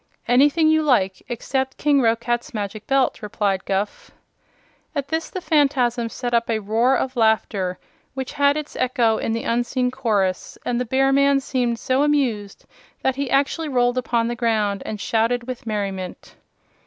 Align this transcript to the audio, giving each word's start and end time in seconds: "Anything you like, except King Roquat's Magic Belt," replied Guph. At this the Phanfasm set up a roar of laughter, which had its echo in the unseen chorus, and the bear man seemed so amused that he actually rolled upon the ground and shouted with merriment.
"Anything 0.27 0.69
you 0.69 0.81
like, 0.81 1.21
except 1.29 1.77
King 1.77 2.01
Roquat's 2.01 2.55
Magic 2.55 2.87
Belt," 2.87 3.21
replied 3.21 3.65
Guph. 3.65 4.09
At 4.95 5.09
this 5.09 5.29
the 5.29 5.41
Phanfasm 5.41 6.09
set 6.09 6.33
up 6.33 6.49
a 6.49 6.57
roar 6.57 6.95
of 6.97 7.15
laughter, 7.15 7.77
which 8.15 8.33
had 8.33 8.57
its 8.57 8.75
echo 8.75 9.19
in 9.19 9.31
the 9.31 9.43
unseen 9.43 9.91
chorus, 9.91 10.57
and 10.65 10.81
the 10.81 10.85
bear 10.85 11.11
man 11.13 11.39
seemed 11.39 11.77
so 11.77 12.01
amused 12.01 12.65
that 13.03 13.15
he 13.17 13.29
actually 13.29 13.69
rolled 13.69 13.99
upon 13.99 14.27
the 14.27 14.33
ground 14.35 14.81
and 14.87 14.99
shouted 14.99 15.45
with 15.45 15.67
merriment. 15.67 16.35